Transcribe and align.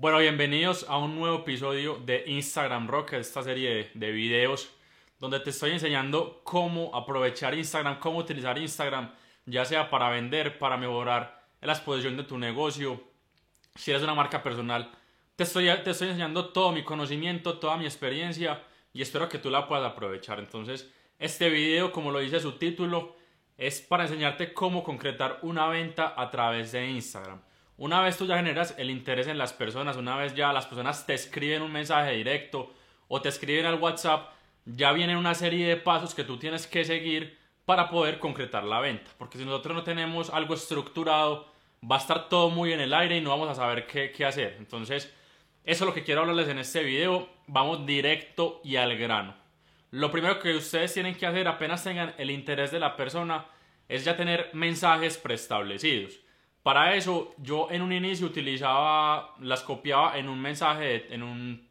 Bueno, 0.00 0.18
bienvenidos 0.18 0.86
a 0.88 0.96
un 0.96 1.16
nuevo 1.16 1.38
episodio 1.38 1.96
de 1.96 2.22
Instagram 2.28 2.86
Rock, 2.86 3.14
esta 3.14 3.42
serie 3.42 3.90
de, 3.92 4.12
videos 4.12 4.70
donde 5.18 5.40
te 5.40 5.50
estoy 5.50 5.72
enseñando 5.72 6.40
cómo 6.44 6.94
aprovechar 6.94 7.52
Instagram, 7.58 7.98
cómo 7.98 8.18
utilizar 8.18 8.56
Instagram, 8.58 9.12
ya 9.44 9.64
sea 9.64 9.90
para 9.90 10.08
vender, 10.08 10.56
para 10.56 10.76
mejorar 10.76 11.42
la 11.60 11.72
exposición 11.72 12.16
de 12.16 12.22
tu 12.22 12.38
negocio, 12.38 13.02
si 13.74 13.90
eres 13.90 14.04
una 14.04 14.14
marca 14.14 14.40
personal. 14.40 14.88
Te 15.34 15.42
estoy, 15.42 15.68
te 15.82 15.90
estoy 15.90 16.10
enseñando 16.10 16.50
todo 16.50 16.70
mi 16.70 16.84
conocimiento, 16.84 17.58
toda 17.58 17.76
mi 17.76 17.84
experiencia 17.84 18.62
y 18.92 19.02
espero 19.02 19.28
que 19.28 19.38
tú 19.38 19.50
la 19.50 19.66
puedas 19.66 19.90
aprovechar. 19.90 20.38
Entonces, 20.38 20.88
este 21.18 21.50
video, 21.50 21.90
como 21.90 22.12
lo 22.12 22.20
dice 22.20 22.38
su 22.38 22.52
título, 22.52 23.16
es 23.56 23.80
para 23.80 24.04
enseñarte 24.04 24.52
cómo 24.52 24.84
concretar 24.84 25.40
una 25.42 25.66
venta 25.66 26.14
a 26.16 26.30
través 26.30 26.70
de 26.70 26.88
Instagram. 26.88 27.40
Una 27.78 28.00
vez 28.02 28.16
tú 28.16 28.26
ya 28.26 28.36
generas 28.36 28.74
el 28.76 28.90
interés 28.90 29.28
en 29.28 29.38
las 29.38 29.52
personas, 29.52 29.96
una 29.96 30.16
vez 30.16 30.34
ya 30.34 30.52
las 30.52 30.66
personas 30.66 31.06
te 31.06 31.14
escriben 31.14 31.62
un 31.62 31.70
mensaje 31.70 32.10
directo 32.10 32.74
o 33.06 33.22
te 33.22 33.28
escriben 33.28 33.66
al 33.66 33.80
WhatsApp, 33.80 34.32
ya 34.64 34.90
viene 34.90 35.16
una 35.16 35.36
serie 35.36 35.68
de 35.68 35.76
pasos 35.76 36.12
que 36.12 36.24
tú 36.24 36.38
tienes 36.38 36.66
que 36.66 36.84
seguir 36.84 37.38
para 37.64 37.88
poder 37.88 38.18
concretar 38.18 38.64
la 38.64 38.80
venta. 38.80 39.12
Porque 39.16 39.38
si 39.38 39.44
nosotros 39.44 39.76
no 39.76 39.84
tenemos 39.84 40.28
algo 40.30 40.54
estructurado, 40.54 41.46
va 41.88 41.96
a 41.96 42.00
estar 42.00 42.28
todo 42.28 42.50
muy 42.50 42.72
en 42.72 42.80
el 42.80 42.92
aire 42.92 43.16
y 43.16 43.20
no 43.20 43.30
vamos 43.30 43.48
a 43.48 43.54
saber 43.54 43.86
qué, 43.86 44.10
qué 44.10 44.24
hacer. 44.24 44.56
Entonces, 44.58 45.14
eso 45.64 45.84
es 45.84 45.88
lo 45.88 45.94
que 45.94 46.02
quiero 46.02 46.22
hablarles 46.22 46.48
en 46.48 46.58
este 46.58 46.82
video. 46.82 47.28
Vamos 47.46 47.86
directo 47.86 48.60
y 48.64 48.74
al 48.74 48.98
grano. 48.98 49.36
Lo 49.92 50.10
primero 50.10 50.40
que 50.40 50.56
ustedes 50.56 50.92
tienen 50.92 51.14
que 51.14 51.26
hacer 51.26 51.46
apenas 51.46 51.84
tengan 51.84 52.12
el 52.18 52.32
interés 52.32 52.72
de 52.72 52.80
la 52.80 52.96
persona 52.96 53.46
es 53.88 54.04
ya 54.04 54.16
tener 54.16 54.50
mensajes 54.52 55.16
preestablecidos. 55.16 56.18
Para 56.62 56.94
eso 56.94 57.34
yo 57.38 57.68
en 57.70 57.82
un 57.82 57.92
inicio 57.92 58.26
utilizaba, 58.26 59.34
las 59.40 59.62
copiaba 59.62 60.18
en 60.18 60.28
un 60.28 60.40
mensaje, 60.40 61.12
en, 61.14 61.22
un, 61.22 61.68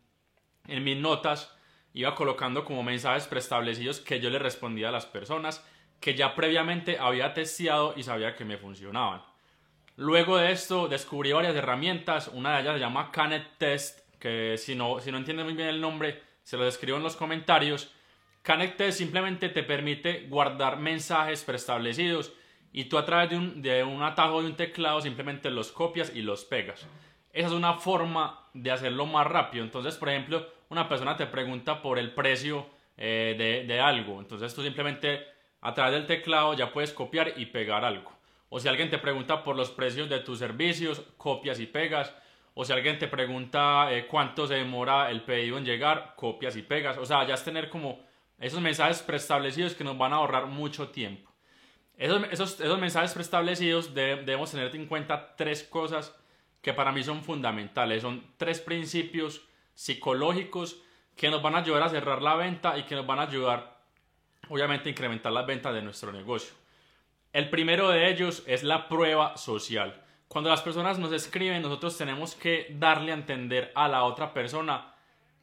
en 0.68 0.84
mis 0.84 0.98
notas, 0.98 1.56
iba 1.94 2.16
colocando 2.16 2.64
como 2.64 2.84
mensajes 2.84 3.28
preestablecidos 3.28 4.00
que 4.00 4.20
yo 4.20 4.30
le 4.30 4.40
respondía 4.40 4.90
a 4.90 4.92
las 4.92 5.06
personas 5.06 5.66
que 6.00 6.16
ya 6.16 6.36
previamente 6.36 6.98
había 7.00 7.34
testeado 7.34 7.94
y 7.96 8.04
sabía 8.04 8.36
que 8.36 8.46
me 8.46 8.58
funcionaban. 8.58 9.22
Luego 9.96 10.38
de 10.38 10.52
esto 10.52 10.88
descubrí 10.88 11.32
varias 11.32 11.56
herramientas, 11.56 12.28
una 12.28 12.56
de 12.56 12.62
ellas 12.62 12.74
se 12.76 12.80
llama 12.80 13.12
Canet 13.12 13.58
Test, 13.58 14.00
que 14.20 14.58
si 14.58 14.76
no, 14.76 15.00
si 15.00 15.12
no 15.12 15.18
entiendes 15.18 15.46
muy 15.46 15.56
bien 15.56 15.70
el 15.70 15.82
nombre, 15.82 16.22
se 16.44 16.56
lo 16.56 16.66
describo 16.66 16.98
en 16.98 17.04
los 17.04 17.16
comentarios. 17.16 17.92
Canet 18.44 18.78
Test 18.78 19.00
simplemente 19.00 19.50
te 19.50 19.64
permite 19.64 20.28
guardar 20.30 20.78
mensajes 20.78 21.44
preestablecidos 21.44 22.32
y 22.78 22.86
tú 22.86 23.00
a 23.00 23.06
través 23.06 23.32
de 23.32 23.38
un, 23.38 23.60
de 23.64 23.84
un 23.84 24.04
atajo 24.04 24.40
de 24.40 24.50
un 24.50 24.56
teclado 24.56 25.02
simplemente 25.02 25.50
los 25.50 25.72
copias 25.72 26.12
y 26.14 26.22
los 26.22 26.46
pegas. 26.46 26.86
Esa 27.34 27.48
es 27.48 27.54
una 27.54 27.74
forma 27.74 28.48
de 28.54 28.70
hacerlo 28.70 29.08
más 29.08 29.26
rápido. 29.26 29.64
Entonces, 29.64 29.96
por 29.96 30.10
ejemplo, 30.10 30.48
una 30.70 30.88
persona 30.88 31.18
te 31.18 31.26
pregunta 31.26 31.82
por 31.82 31.98
el 31.98 32.14
precio 32.14 32.68
eh, 32.96 33.34
de, 33.36 33.64
de, 33.66 33.80
algo. 33.80 34.20
Entonces 34.20 34.54
tú 34.54 34.62
simplemente 34.62 35.24
a 35.60 35.74
través 35.74 35.96
del 35.96 36.06
teclado 36.06 36.54
ya 36.54 36.72
puedes 36.72 36.94
copiar 36.94 37.34
y 37.36 37.48
pegar 37.48 37.84
algo. 37.84 38.12
O 38.50 38.60
si 38.60 38.68
alguien 38.68 38.92
te 38.92 39.00
pregunta 39.00 39.44
por 39.44 39.56
los 39.56 39.72
precios 39.72 40.08
de 40.08 40.20
tus 40.20 40.38
servicios, 40.38 41.02
copias 41.18 41.60
y 41.60 41.66
pegas. 41.66 42.14
O 42.54 42.64
si 42.64 42.74
alguien 42.74 43.00
te 43.00 43.08
pregunta 43.08 43.92
eh, 43.92 44.06
cuánto 44.06 44.46
se 44.46 44.54
demora 44.54 45.10
el 45.10 45.24
pedido 45.24 45.58
en 45.58 45.66
llegar, 45.66 46.14
copias 46.16 46.56
y 46.56 46.62
pegas. 46.62 47.00
O 47.00 47.08
sea, 47.08 47.26
ya 47.26 47.34
es 47.34 47.44
tener 47.44 47.72
como 47.72 48.06
esos 48.38 48.62
mensajes 48.62 49.02
preestablecidos 49.02 49.74
que 49.74 49.84
nos 49.84 49.98
van 49.98 50.14
a 50.14 50.18
ahorrar 50.18 50.46
mucho 50.46 50.90
tiempo. 50.90 51.28
Esos, 51.98 52.60
esos, 52.60 52.80
mensajes 52.80 53.14
preestablecidos 53.14 53.94
debemos 53.96 54.52
tener 54.52 54.76
en 54.76 54.86
cuenta 54.86 55.36
tres 55.36 55.64
cosas 55.64 56.16
que 56.62 56.74
para 56.74 56.92
mí 56.92 57.04
son 57.04 57.24
fundamentales. 57.24 58.04
Son 58.04 58.24
tres 58.38 58.60
principios 58.60 59.42
psicológicos 59.74 60.80
que 61.16 61.32
nos 61.32 61.42
van 61.42 61.56
a 61.56 61.60
ayudar 61.60 61.82
a 61.84 61.90
cerrar 61.90 62.22
la 62.22 62.36
venta 62.36 62.78
y 62.78 62.84
que 62.84 62.96
nos 62.96 63.08
van 63.08 63.20
a 63.20 63.24
ayudar, 63.24 63.82
obviamente, 64.50 64.90
a 64.90 64.92
incrementar 64.92 65.32
las 65.32 65.48
ventas 65.48 65.74
de 65.74 65.82
nuestro 65.82 66.12
negocio. 66.12 66.54
El 67.34 67.50
primero 67.50 67.90
de 67.90 68.10
ellos 68.10 68.44
es 68.46 68.64
la 68.64 68.88
prueba 68.88 69.36
social. 69.36 70.04
Cuando 70.28 70.50
las 70.50 70.62
personas 70.62 71.00
nos 71.00 71.12
escriben, 71.14 71.62
nosotros 71.62 71.98
tenemos 71.98 72.36
que 72.36 72.68
darle 72.78 73.12
a 73.12 73.16
entender 73.16 73.72
a 73.74 73.88
la 73.88 74.04
otra 74.04 74.34
persona 74.34 74.94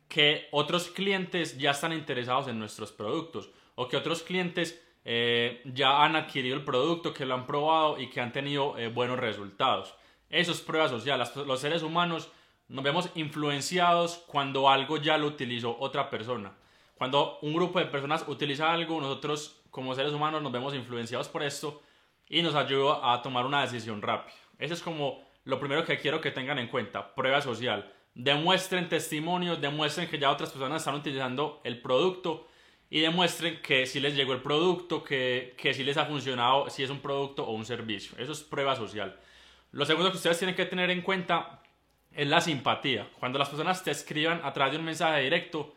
que 0.09 0.47
otros 0.53 0.89
clientes 0.89 1.59
ya 1.59 1.73
están 1.73 1.93
interesados 1.93 2.47
en 2.47 2.59
nuestros 2.59 2.93
productos 2.93 3.51
o 3.75 3.89
que 3.89 3.97
otros 3.97 4.23
clientes 4.23 4.84
eh, 5.05 5.61
ya 5.65 6.03
han 6.03 6.17
adquirido 6.17 6.57
el 6.57 6.65
producto, 6.65 7.13
que 7.13 7.27
lo 7.27 7.35
han 7.35 7.47
probado 7.47 8.01
y 8.01 8.09
que 8.09 8.21
han 8.21 8.33
tenido 8.33 8.79
eh, 8.79 8.89
buenos 8.89 9.19
resultados. 9.19 9.95
Eso 10.31 10.53
es 10.53 10.61
prueba 10.61 10.89
social. 10.89 11.23
los 11.47 11.61
seres 11.61 11.83
humanos 11.83 12.31
nos 12.69 12.83
vemos 12.83 13.11
influenciados 13.15 14.25
cuando 14.27 14.69
algo 14.71 14.97
ya 14.97 15.19
lo 15.19 15.27
utilizó 15.27 15.77
otra 15.79 16.09
persona. 16.09 16.53
Cuando 16.97 17.39
un 17.43 17.53
grupo 17.53 17.79
de 17.79 17.87
personas 17.87 18.25
utiliza 18.29 18.73
algo, 18.73 19.01
nosotros 19.01 19.61
como 19.71 19.95
seres 19.95 20.13
humanos 20.13 20.43
nos 20.43 20.53
vemos 20.53 20.75
influenciados 20.75 21.29
por 21.29 21.43
esto 21.43 21.83
y 22.29 22.41
nos 22.43 22.55
ayuda 22.55 23.13
a 23.13 23.21
tomar 23.21 23.45
una 23.45 23.63
decisión 23.63 24.01
rápida. 24.01 24.35
Eso 24.59 24.75
es 24.75 24.83
como 24.83 25.23
lo 25.45 25.59
primero 25.59 25.85
que 25.85 25.99
quiero 25.99 26.21
que 26.21 26.31
tengan 26.31 26.59
en 26.59 26.69
cuenta, 26.69 27.15
prueba 27.15 27.43
social. 27.43 27.93
Demuestren 28.15 28.89
testimonios, 28.89 29.61
demuestren 29.61 30.09
que 30.09 30.19
ya 30.19 30.31
otras 30.31 30.51
personas 30.51 30.81
están 30.81 30.95
utilizando 30.95 31.61
el 31.65 31.83
producto 31.83 32.47
y 32.95 33.01
demuestren 33.01 33.61
que 33.61 33.87
si 33.87 33.99
les 33.99 34.15
llegó 34.15 34.35
el 34.35 34.41
producto, 34.41 35.03
que, 35.03 35.57
que 35.59 35.75
si 35.75 35.83
les 35.83 35.97
ha 35.97 36.05
funcionado, 36.05 36.71
si 36.71 36.85
es 36.85 36.91
un 36.91 37.01
producto 37.01 37.45
o 37.45 37.51
un 37.51 37.65
servicio. 37.65 38.17
Eso 38.19 38.31
es 38.31 38.45
prueba 38.45 38.77
social. 38.77 39.19
Lo 39.73 39.85
segundo 39.85 40.13
que 40.13 40.17
ustedes 40.19 40.39
tienen 40.39 40.55
que 40.55 40.65
tener 40.65 40.93
en 40.93 41.03
cuenta 41.03 41.61
es 42.13 42.29
la 42.29 42.41
simpatía. 42.41 43.09
Cuando 43.19 43.37
las 43.37 43.49
personas 43.49 43.83
te 43.83 43.91
escriban 43.91 44.41
a 44.45 44.53
través 44.53 44.75
de 44.75 44.79
un 44.79 44.85
mensaje 44.85 45.23
directo, 45.23 45.75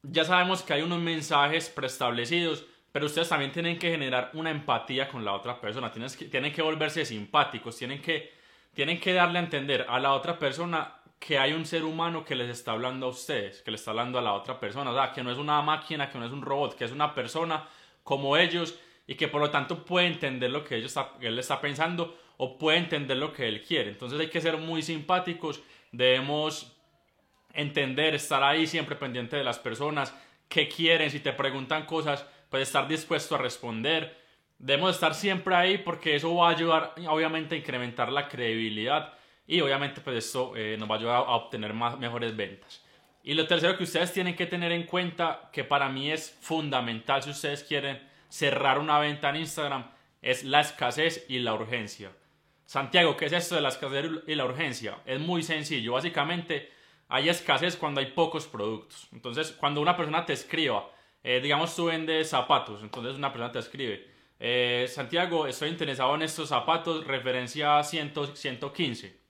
ya 0.00 0.24
sabemos 0.24 0.62
que 0.62 0.72
hay 0.72 0.80
unos 0.80 1.00
mensajes 1.00 1.68
preestablecidos, 1.68 2.64
pero 2.92 3.04
ustedes 3.04 3.28
también 3.28 3.52
tienen 3.52 3.78
que 3.78 3.90
generar 3.90 4.30
una 4.32 4.50
empatía 4.50 5.10
con 5.10 5.26
la 5.26 5.34
otra 5.34 5.60
persona. 5.60 5.92
Tienen 5.92 6.10
que, 6.16 6.24
tienen 6.24 6.54
que 6.54 6.62
volverse 6.62 7.04
simpáticos, 7.04 7.76
tienen 7.76 8.00
que, 8.00 8.32
tienen 8.72 8.98
que 8.98 9.12
darle 9.12 9.38
a 9.38 9.42
entender 9.42 9.84
a 9.86 10.00
la 10.00 10.14
otra 10.14 10.38
persona 10.38 10.94
que 11.24 11.38
hay 11.38 11.52
un 11.52 11.64
ser 11.64 11.84
humano 11.84 12.24
que 12.24 12.34
les 12.34 12.50
está 12.50 12.72
hablando 12.72 13.06
a 13.06 13.10
ustedes, 13.10 13.62
que 13.62 13.70
le 13.70 13.76
está 13.76 13.92
hablando 13.92 14.18
a 14.18 14.22
la 14.22 14.32
otra 14.32 14.58
persona, 14.58 14.90
o 14.90 14.94
sea, 14.94 15.12
que 15.12 15.22
no 15.22 15.30
es 15.30 15.38
una 15.38 15.62
máquina, 15.62 16.10
que 16.10 16.18
no 16.18 16.26
es 16.26 16.32
un 16.32 16.42
robot, 16.42 16.74
que 16.74 16.84
es 16.84 16.90
una 16.90 17.14
persona 17.14 17.64
como 18.02 18.36
ellos 18.36 18.76
y 19.06 19.14
que 19.14 19.28
por 19.28 19.40
lo 19.40 19.48
tanto 19.48 19.84
puede 19.84 20.08
entender 20.08 20.50
lo 20.50 20.64
que 20.64 20.74
ellos 20.74 20.92
él 21.20 21.38
está 21.38 21.60
pensando 21.60 22.18
o 22.38 22.58
puede 22.58 22.78
entender 22.78 23.18
lo 23.18 23.32
que 23.32 23.46
él 23.46 23.62
quiere. 23.62 23.90
Entonces 23.90 24.18
hay 24.18 24.30
que 24.30 24.40
ser 24.40 24.56
muy 24.56 24.82
simpáticos, 24.82 25.62
debemos 25.92 26.76
entender, 27.52 28.16
estar 28.16 28.42
ahí 28.42 28.66
siempre 28.66 28.96
pendiente 28.96 29.36
de 29.36 29.44
las 29.44 29.60
personas, 29.60 30.12
qué 30.48 30.66
quieren, 30.66 31.08
si 31.08 31.20
te 31.20 31.32
preguntan 31.32 31.86
cosas, 31.86 32.26
pues 32.50 32.64
estar 32.64 32.88
dispuesto 32.88 33.36
a 33.36 33.38
responder. 33.38 34.18
Debemos 34.58 34.96
estar 34.96 35.14
siempre 35.14 35.54
ahí 35.54 35.78
porque 35.78 36.16
eso 36.16 36.34
va 36.34 36.48
a 36.48 36.52
ayudar 36.52 36.94
obviamente 37.08 37.54
a 37.54 37.58
incrementar 37.58 38.10
la 38.10 38.28
credibilidad 38.28 39.21
y 39.46 39.60
obviamente 39.60 40.00
pues 40.00 40.24
esto 40.24 40.54
eh, 40.56 40.76
nos 40.78 40.90
va 40.90 40.94
a 40.94 40.98
ayudar 40.98 41.16
a 41.16 41.32
obtener 41.32 41.74
más, 41.74 41.98
mejores 41.98 42.36
ventas. 42.36 42.82
Y 43.24 43.34
lo 43.34 43.46
tercero 43.46 43.76
que 43.76 43.84
ustedes 43.84 44.12
tienen 44.12 44.34
que 44.34 44.46
tener 44.46 44.72
en 44.72 44.84
cuenta, 44.84 45.50
que 45.52 45.62
para 45.62 45.88
mí 45.88 46.10
es 46.10 46.30
fundamental 46.40 47.22
si 47.22 47.30
ustedes 47.30 47.62
quieren 47.62 48.00
cerrar 48.28 48.78
una 48.78 48.98
venta 48.98 49.30
en 49.30 49.36
Instagram, 49.36 49.90
es 50.20 50.44
la 50.44 50.60
escasez 50.60 51.24
y 51.28 51.38
la 51.38 51.54
urgencia. 51.54 52.10
Santiago, 52.64 53.16
¿qué 53.16 53.26
es 53.26 53.32
esto 53.32 53.54
de 53.54 53.60
la 53.60 53.68
escasez 53.68 54.06
y 54.26 54.34
la 54.34 54.44
urgencia? 54.44 54.98
Es 55.04 55.20
muy 55.20 55.42
sencillo. 55.42 55.92
Básicamente 55.92 56.72
hay 57.08 57.28
escasez 57.28 57.76
cuando 57.76 58.00
hay 58.00 58.06
pocos 58.06 58.46
productos. 58.46 59.08
Entonces, 59.12 59.52
cuando 59.52 59.80
una 59.80 59.96
persona 59.96 60.24
te 60.24 60.32
escriba, 60.32 60.90
eh, 61.22 61.40
digamos 61.40 61.76
tú 61.76 61.86
vendes 61.86 62.30
zapatos, 62.30 62.82
entonces 62.82 63.14
una 63.14 63.32
persona 63.32 63.52
te 63.52 63.58
escribe, 63.60 64.08
eh, 64.40 64.86
Santiago, 64.88 65.46
estoy 65.46 65.68
interesado 65.68 66.14
en 66.16 66.22
estos 66.22 66.48
zapatos, 66.48 67.06
referencia 67.06 67.82
100, 67.82 68.12
115 68.34 69.21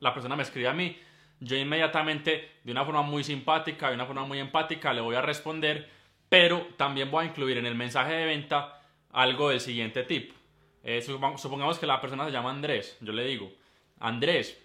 la 0.00 0.12
persona 0.12 0.36
me 0.36 0.42
escribe 0.42 0.68
a 0.68 0.72
mí, 0.72 0.96
yo 1.40 1.56
inmediatamente, 1.56 2.58
de 2.64 2.72
una 2.72 2.84
forma 2.84 3.02
muy 3.02 3.22
simpática, 3.22 3.88
de 3.88 3.94
una 3.94 4.06
forma 4.06 4.24
muy 4.24 4.38
empática, 4.38 4.92
le 4.92 5.00
voy 5.00 5.16
a 5.16 5.22
responder, 5.22 5.88
pero 6.28 6.66
también 6.76 7.10
voy 7.10 7.24
a 7.24 7.28
incluir 7.28 7.58
en 7.58 7.66
el 7.66 7.74
mensaje 7.74 8.12
de 8.12 8.26
venta 8.26 8.80
algo 9.12 9.50
del 9.50 9.60
siguiente 9.60 10.02
tipo. 10.04 10.34
Eh, 10.82 11.02
supongamos 11.02 11.78
que 11.78 11.86
la 11.86 12.00
persona 12.00 12.24
se 12.24 12.30
llama 12.30 12.50
Andrés, 12.50 12.96
yo 13.00 13.12
le 13.12 13.24
digo, 13.24 13.52
Andrés, 13.98 14.62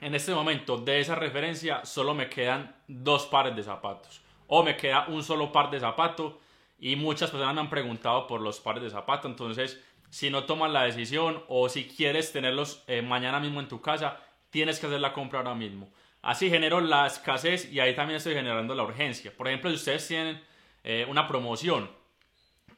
en 0.00 0.14
este 0.14 0.34
momento 0.34 0.76
de 0.76 1.00
esa 1.00 1.14
referencia 1.14 1.84
solo 1.84 2.14
me 2.14 2.28
quedan 2.28 2.76
dos 2.86 3.26
pares 3.26 3.56
de 3.56 3.62
zapatos 3.62 4.20
o 4.46 4.62
me 4.62 4.76
queda 4.76 5.06
un 5.08 5.24
solo 5.24 5.50
par 5.50 5.70
de 5.70 5.80
zapatos 5.80 6.34
y 6.78 6.96
muchas 6.96 7.30
personas 7.30 7.54
me 7.54 7.60
han 7.62 7.70
preguntado 7.70 8.26
por 8.26 8.40
los 8.40 8.60
pares 8.60 8.82
de 8.82 8.90
zapatos, 8.90 9.30
entonces 9.30 9.82
si 10.10 10.30
no 10.30 10.44
tomas 10.44 10.70
la 10.70 10.84
decisión 10.84 11.42
o 11.48 11.68
si 11.68 11.86
quieres 11.86 12.32
tenerlos 12.32 12.84
eh, 12.86 13.02
mañana 13.02 13.40
mismo 13.40 13.60
en 13.60 13.68
tu 13.68 13.80
casa, 13.80 14.20
tienes 14.50 14.78
que 14.78 14.86
hacer 14.86 15.00
la 15.00 15.12
compra 15.12 15.40
ahora 15.40 15.54
mismo. 15.54 15.88
Así 16.22 16.50
genero 16.50 16.80
la 16.80 17.06
escasez 17.06 17.70
y 17.72 17.80
ahí 17.80 17.94
también 17.94 18.16
estoy 18.16 18.34
generando 18.34 18.74
la 18.74 18.82
urgencia. 18.82 19.32
Por 19.36 19.48
ejemplo, 19.48 19.70
si 19.70 19.76
ustedes 19.76 20.06
tienen 20.08 20.42
eh, 20.84 21.06
una 21.08 21.28
promoción, 21.28 21.90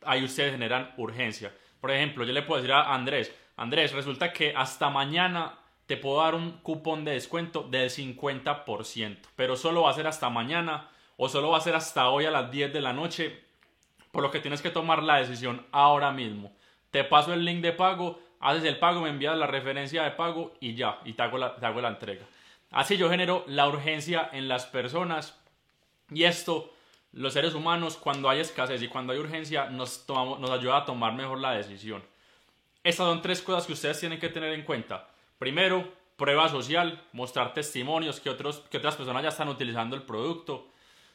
ahí 0.05 0.25
ustedes 0.25 0.53
generan 0.53 0.93
urgencia. 0.97 1.53
Por 1.81 1.91
ejemplo, 1.91 2.25
yo 2.25 2.33
le 2.33 2.43
puedo 2.43 2.61
decir 2.61 2.73
a 2.73 2.95
Andrés, 2.95 3.35
Andrés, 3.57 3.93
resulta 3.93 4.33
que 4.33 4.55
hasta 4.57 4.89
mañana 4.89 5.59
te 5.87 5.97
puedo 5.97 6.23
dar 6.23 6.35
un 6.35 6.53
cupón 6.63 7.05
de 7.05 7.13
descuento 7.13 7.63
del 7.63 7.91
50%, 7.91 9.19
pero 9.37 9.57
solo 9.57 9.83
va 9.83 9.91
a 9.91 9.95
ser 9.95 10.07
hasta 10.07 10.31
mañana 10.31 10.89
o 11.17 11.29
solo 11.29 11.51
va 11.51 11.59
a 11.59 11.61
ser 11.61 11.75
hasta 11.75 12.09
hoy 12.09 12.25
a 12.25 12.31
las 12.31 12.51
10 12.51 12.73
de 12.73 12.81
la 12.81 12.93
noche, 12.93 13.45
por 14.13 14.23
lo 14.23 14.31
que 14.31 14.41
tienes 14.41 14.63
que 14.63 14.71
tomar 14.71 15.03
la 15.03 15.17
decisión 15.17 15.67
ahora 15.73 16.13
mismo. 16.13 16.53
Te 16.91 17.05
paso 17.05 17.35
el 17.35 17.45
link 17.45 17.61
de 17.61 17.73
pago, 17.73 18.19
haces 18.41 18.65
el 18.65 18.79
pago, 18.79 19.03
me 19.03 19.11
envías 19.11 19.37
la 19.37 19.47
referencia 19.47 20.03
de 20.03 20.11
pago 20.13 20.55
y 20.61 20.75
ya, 20.75 20.99
y 21.05 21.13
te 21.13 21.23
hago 21.23 21.39
la, 21.39 21.57
te 21.57 21.67
hago 21.67 21.81
la 21.81 21.89
entrega. 21.89 22.25
Así 22.71 22.97
yo 22.97 23.11
genero 23.11 23.45
la 23.47 23.69
urgencia 23.69 24.29
en 24.33 24.49
las 24.49 24.67
personas 24.67 25.39
y 26.11 26.25
esto, 26.25 26.73
los 27.13 27.33
seres 27.33 27.55
humanos, 27.55 27.97
cuando 27.97 28.29
hay 28.29 28.41
escasez 28.41 28.83
y 28.83 28.89
cuando 28.89 29.13
hay 29.13 29.19
urgencia, 29.19 29.69
nos, 29.71 30.07
tomamos, 30.07 30.41
nos 30.41 30.51
ayuda 30.51 30.79
a 30.79 30.85
tomar 30.85 31.13
mejor 31.15 31.39
la 31.39 31.53
decisión. 31.53 32.03
Estas 32.83 33.07
son 33.07 33.23
tres 33.23 33.43
cosas 33.43 33.67
que 33.67 33.75
ustedes 33.75 34.01
tienen 34.01 34.19
que 34.19 34.29
tener 34.29 34.53
en 34.55 34.63
cuenta. 34.63 35.09
Primero, 35.39 35.93
prueba 36.17 36.49
social, 36.49 37.03
mostrar 37.13 37.53
testimonios 37.53 38.21
que, 38.21 38.31
otros, 38.31 38.61
que 38.71 38.79
otras 38.79 38.97
personas 38.97 39.23
ya 39.23 39.29
están 39.29 39.49
utilizando 39.49 39.97
el 39.97 40.03
producto. 40.03 40.69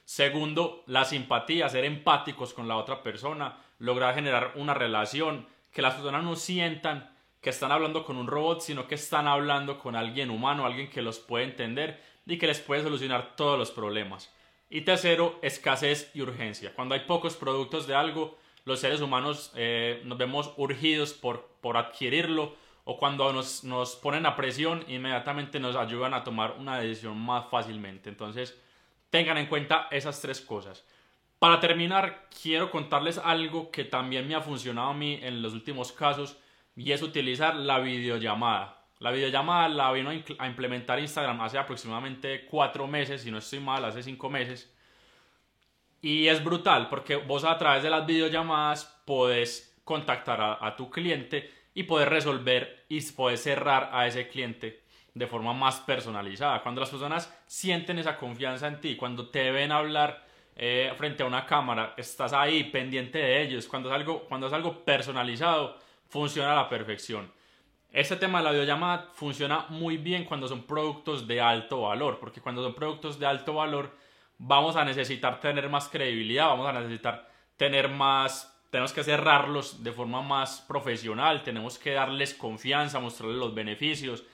Segundo, 0.04 0.84
la 0.86 1.06
simpatía, 1.06 1.70
ser 1.70 1.86
empáticos 1.86 2.54
con 2.54 2.68
la 2.68 2.78
otra 2.78 3.02
persona, 3.02 3.58
lograr 3.80 4.14
generar 4.14 4.52
una 4.56 4.74
relación, 4.74 5.48
que 5.72 5.82
las 5.82 5.96
personas 5.96 6.24
no 6.24 6.36
sientan 6.36 7.15
que 7.46 7.52
están 7.52 7.72
hablando 7.72 8.04
con 8.04 8.18
un 8.18 8.28
robot, 8.28 8.60
sino 8.60 8.88
que 8.88 8.96
están 8.96 9.28
hablando 9.28 9.80
con 9.80 9.96
alguien 9.96 10.30
humano, 10.30 10.66
alguien 10.66 10.90
que 10.90 11.02
los 11.02 11.20
puede 11.20 11.46
entender 11.46 12.02
y 12.26 12.38
que 12.38 12.48
les 12.48 12.60
puede 12.60 12.84
solucionar 12.84 13.38
todos 13.38 13.58
los 13.58 13.72
problemas. 13.72 14.34
Y 14.70 14.82
tercero, 14.82 15.40
escasez 15.42 16.12
y 16.14 16.22
urgencia. 16.22 16.74
Cuando 16.74 16.96
hay 16.96 17.02
pocos 17.02 17.38
productos 17.38 17.88
de 17.88 17.96
algo, 17.96 18.38
los 18.66 18.80
seres 18.80 19.00
humanos 19.00 19.54
eh, 19.56 20.02
nos 20.06 20.18
vemos 20.18 20.54
urgidos 20.58 21.14
por, 21.14 21.48
por 21.62 21.78
adquirirlo 21.78 22.56
o 22.84 22.98
cuando 22.98 23.32
nos, 23.32 23.64
nos 23.64 23.96
ponen 23.96 24.26
a 24.26 24.36
presión, 24.36 24.84
inmediatamente 24.88 25.60
nos 25.60 25.76
ayudan 25.76 26.14
a 26.14 26.24
tomar 26.24 26.56
una 26.60 26.80
decisión 26.80 27.18
más 27.18 27.46
fácilmente. 27.50 28.10
Entonces, 28.10 28.60
Tengan 29.16 29.38
en 29.38 29.46
cuenta 29.46 29.88
esas 29.92 30.20
tres 30.20 30.42
cosas. 30.42 30.86
Para 31.40 31.62
terminar, 31.62 32.28
quiero 32.42 32.70
contarles 32.70 33.18
algo 33.18 33.72
que 33.72 33.86
también 33.86 34.28
me 34.28 34.36
ha 34.36 34.42
funcionado 34.42 34.90
a 34.90 34.94
mí 34.94 35.20
en 35.22 35.42
los 35.42 35.54
últimos 35.54 35.94
casos 35.94 36.38
y 36.76 36.92
es 36.92 37.02
utilizar 37.02 37.56
la 37.56 37.80
videollamada. 37.80 38.86
La 39.00 39.12
videollamada 39.12 39.70
la 39.70 39.92
vino 39.92 40.10
a 40.10 40.48
implementar 40.48 41.00
Instagram 41.00 41.42
hace 41.42 41.58
aproximadamente 41.58 42.46
cuatro 42.46 42.88
meses, 42.88 43.22
si 43.22 43.32
no 43.32 43.38
estoy 43.38 43.60
mal, 43.60 43.84
hace 43.86 44.04
cinco 44.04 44.30
meses. 44.30 44.74
Y 46.02 46.28
es 46.28 46.44
brutal 46.44 46.90
porque 46.90 47.16
vos 47.16 47.44
a 47.44 47.58
través 47.58 47.84
de 47.84 47.90
las 47.90 48.06
videollamadas 48.06 48.86
podés 49.06 49.78
contactar 49.84 50.42
a, 50.42 50.66
a 50.66 50.76
tu 50.76 50.90
cliente 50.90 51.52
y 51.74 51.84
poder 51.84 52.10
resolver 52.10 52.86
y 52.90 53.02
poder 53.12 53.38
cerrar 53.38 53.90
a 53.92 54.08
ese 54.08 54.28
cliente 54.28 54.86
de 55.16 55.28
forma 55.28 55.54
más 55.54 55.80
personalizada. 55.80 56.62
Cuando 56.62 56.82
las 56.82 56.90
personas 56.90 57.34
sienten 57.48 58.00
esa 58.00 58.18
confianza 58.18 58.68
en 58.68 58.80
ti, 58.80 58.96
cuando 58.96 59.30
te 59.30 59.50
ven 59.50 59.72
hablar 59.72 60.26
eh, 60.56 60.94
frente 60.98 61.24
a 61.24 61.26
una 61.26 61.46
cámara, 61.46 61.94
estás 61.98 62.34
ahí 62.34 62.66
pendiente 62.66 63.18
de 63.18 63.42
ellos, 63.42 63.68
cuando 63.68 63.90
es, 63.90 63.96
algo, 63.96 64.26
cuando 64.28 64.48
es 64.48 64.54
algo 64.54 64.84
personalizado, 64.84 65.78
funciona 66.10 66.54
a 66.54 66.56
la 66.56 66.70
perfección. 66.70 67.32
Este 67.92 68.18
tema 68.18 68.40
de 68.40 68.44
la 68.44 68.52
videollamada 68.52 69.10
funciona 69.14 69.68
muy 69.70 69.98
bien 69.98 70.26
cuando 70.26 70.48
son 70.48 70.64
productos 70.64 71.28
de 71.28 71.40
alto 71.40 71.82
valor, 71.82 72.20
porque 72.20 72.42
cuando 72.42 72.62
son 72.62 72.74
productos 72.74 73.18
de 73.20 73.26
alto 73.26 73.54
valor 73.54 73.96
vamos 74.38 74.76
a 74.76 74.84
necesitar 74.84 75.40
tener 75.40 75.70
más 75.70 75.88
credibilidad, 75.88 76.48
vamos 76.48 76.68
a 76.68 76.74
necesitar 76.74 77.30
tener 77.56 77.88
más, 77.88 78.54
tenemos 78.70 78.92
que 78.92 79.04
cerrarlos 79.04 79.82
de 79.82 79.94
forma 79.94 80.22
más 80.22 80.60
profesional, 80.68 81.44
tenemos 81.44 81.80
que 81.80 81.92
darles 81.92 82.34
confianza, 82.34 83.00
mostrarles 83.00 83.38
los 83.38 83.56
beneficios, 83.56 84.26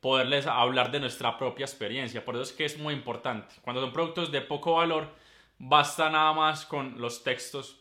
poderles 0.00 0.46
hablar 0.46 0.92
de 0.92 1.00
nuestra 1.00 1.36
propia 1.36 1.64
experiencia. 1.64 2.24
Por 2.24 2.36
eso 2.36 2.44
es 2.44 2.52
que 2.52 2.64
es 2.64 2.78
muy 2.78 2.94
importante. 2.94 3.56
Cuando 3.62 3.80
son 3.80 3.92
productos 3.92 4.30
de 4.30 4.42
poco 4.42 4.74
valor, 4.74 5.12
basta 5.58 6.08
nada 6.08 6.32
más 6.32 6.64
con 6.64 7.00
los 7.00 7.24
textos 7.24 7.80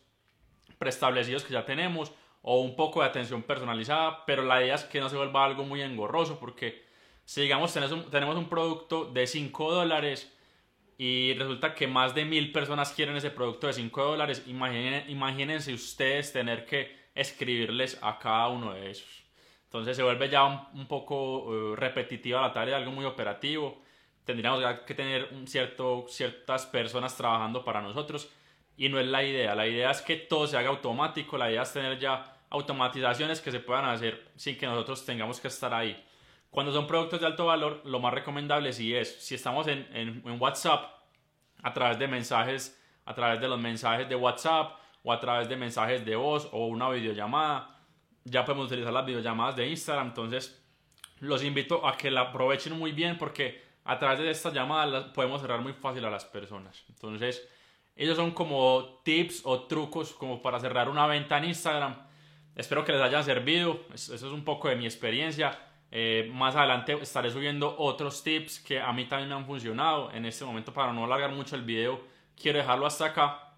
preestablecidos 0.80 1.44
que 1.44 1.54
ya 1.54 1.66
tenemos 1.66 2.12
o 2.50 2.62
un 2.62 2.78
poco 2.78 3.02
de 3.02 3.08
atención 3.08 3.44
personalizada, 3.44 4.26
pero 4.26 4.42
la 4.42 4.64
idea 4.64 4.76
es 4.76 4.86
que 4.86 5.02
no 5.02 5.10
se 5.10 5.18
vuelva 5.18 5.44
algo 5.44 5.66
muy 5.66 5.82
engorroso 5.82 6.40
porque 6.40 6.82
si 7.26 7.42
digamos 7.42 7.74
tenemos 7.74 8.38
un, 8.38 8.48
producto 8.48 9.04
de 9.04 9.28
5 9.28 9.74
dólares 9.74 10.34
y 10.98 11.34
resulta 11.34 11.74
que 11.76 11.88
más 11.88 12.16
de 12.16 12.24
mil 12.24 12.54
personas 12.54 12.94
quieren 12.94 13.18
ese 13.18 13.32
producto 13.32 13.68
de 13.68 13.74
5 13.74 14.02
dólares, 14.02 14.44
imagínense 14.48 15.74
ustedes 15.74 16.32
tener 16.32 16.66
que 16.66 16.96
escribirles 17.16 18.00
a 18.02 18.18
cada 18.18 18.48
uno 18.48 18.74
de 18.74 18.92
esos. 18.92 19.26
Entonces 19.66 19.98
se 19.98 20.04
vuelve 20.04 20.30
ya 20.30 20.46
un, 20.46 20.88
poco 20.88 21.54
eh, 21.54 21.76
repetitiva 21.76 22.40
la 22.40 22.54
tarea, 22.54 22.78
algo 22.78 22.92
muy 22.92 23.04
operativo. 23.04 23.82
Tendríamos 24.24 24.64
que 24.86 24.94
tener 24.94 25.34
un 25.34 25.48
cierto, 25.48 26.06
ciertas 26.08 26.66
personas 26.66 27.18
trabajando 27.18 27.66
para 27.66 27.82
nosotros 27.82 28.32
y 28.78 28.88
no 28.88 29.02
es 29.02 29.08
la 29.08 29.22
idea. 29.26 29.54
La 29.54 29.68
idea 29.68 29.92
es 29.92 30.02
que 30.02 30.16
todo 30.16 30.48
se 30.48 30.56
haga 30.56 30.70
automático, 30.70 31.38
la 31.38 31.52
idea 31.52 31.64
es 31.64 31.74
tener 31.74 32.00
ya 32.00 32.36
automatizaciones 32.50 33.42
que 33.42 33.52
se 33.52 33.60
puedan 33.60 33.86
hacer 33.86 34.32
sin 34.36 34.58
que 34.58 34.66
nosotros 34.66 35.06
tengamos 35.06 35.40
que 35.40 35.48
estar 35.48 35.74
ahí. 35.74 36.04
Cuando 36.50 36.72
son 36.72 36.88
productos 36.88 37.20
de 37.20 37.26
alto 37.26 37.46
valor, 37.46 37.82
lo 37.86 38.00
más 38.00 38.14
recomendable 38.14 38.72
sí 38.74 38.96
es, 38.96 39.22
si 39.24 39.36
estamos 39.36 39.68
en, 39.68 39.88
en, 39.94 40.24
en 40.26 40.42
WhatsApp, 40.42 40.98
a 41.64 41.74
través 41.74 42.00
de 42.00 42.08
mensajes, 42.08 42.82
a 43.06 43.14
través 43.14 43.40
de 43.40 43.48
los 43.48 43.60
mensajes 43.60 44.08
de 44.08 44.16
WhatsApp 44.16 44.78
o 45.04 45.12
a 45.12 45.20
través 45.20 45.50
de 45.50 45.56
mensajes 45.56 46.06
de 46.06 46.16
voz 46.16 46.48
o 46.52 46.68
una 46.68 46.90
videollamada, 46.90 47.80
ya 48.24 48.46
podemos 48.46 48.68
utilizar 48.68 48.94
las 48.94 49.06
videollamadas 49.06 49.56
de 49.56 49.68
Instagram. 49.68 50.08
Entonces, 50.08 50.64
los 51.20 51.44
invito 51.44 51.86
a 51.88 51.98
que 51.98 52.12
la 52.12 52.22
aprovechen 52.22 52.78
muy 52.78 52.92
bien 52.92 53.18
porque 53.18 53.64
a 53.86 53.98
través 53.98 54.20
de 54.20 54.30
estas 54.30 54.54
llamadas 54.54 55.06
podemos 55.14 55.42
cerrar 55.42 55.62
muy 55.62 55.74
fácil 55.74 56.04
a 56.06 56.10
las 56.10 56.26
personas. 56.26 56.84
Entonces, 56.90 57.48
ellos 57.96 58.18
son 58.18 58.32
como 58.32 59.02
tips 59.04 59.42
o 59.46 59.64
trucos 59.64 60.14
como 60.14 60.42
para 60.42 60.60
cerrar 60.60 60.90
una 60.90 61.08
venta 61.08 61.38
en 61.38 61.46
Instagram. 61.46 62.07
Espero 62.58 62.84
que 62.84 62.92
les 62.92 63.02
haya 63.02 63.24
servido. 63.24 63.80
Eso 63.94 64.14
es 64.14 64.24
un 64.24 64.44
poco 64.44 64.68
de 64.68 64.76
mi 64.76 64.86
experiencia. 64.86 65.58
Eh, 65.90 66.30
más 66.34 66.54
adelante 66.58 66.94
estaré 67.02 67.32
subiendo 67.32 67.74
otros 67.78 68.22
tips 68.24 68.60
que 68.60 68.82
a 68.82 68.92
mí 68.92 69.06
también 69.06 69.30
me 69.30 69.36
han 69.36 69.46
funcionado. 69.46 70.12
En 70.12 70.26
este 70.26 70.44
momento, 70.44 70.74
para 70.74 70.92
no 70.92 71.06
alargar 71.06 71.32
mucho 71.32 71.56
el 71.56 71.62
video, 71.62 72.02
quiero 72.36 72.58
dejarlo 72.58 72.86
hasta 72.86 73.06
acá. 73.06 73.54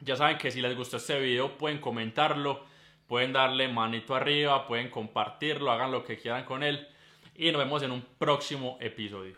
Ya 0.00 0.16
saben 0.16 0.38
que 0.38 0.50
si 0.50 0.60
les 0.60 0.76
gustó 0.76 0.96
este 0.96 1.20
video 1.20 1.56
pueden 1.56 1.78
comentarlo 1.78 2.64
Pueden 3.06 3.32
darle 3.32 3.68
manito 3.68 4.14
arriba, 4.14 4.66
pueden 4.66 4.88
compartirlo, 4.88 5.70
hagan 5.70 5.92
lo 5.92 6.04
que 6.04 6.16
quieran 6.16 6.44
con 6.44 6.62
él. 6.62 6.88
Y 7.36 7.52
nos 7.52 7.62
vemos 7.62 7.82
en 7.82 7.90
un 7.90 8.02
próximo 8.18 8.78
episodio. 8.80 9.32